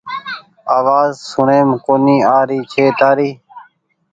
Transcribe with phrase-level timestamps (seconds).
[0.77, 3.29] آواز سوڻيم ڪونيٚ آ رهي ڇي تآري